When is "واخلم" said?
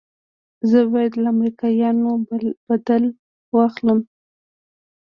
3.55-3.99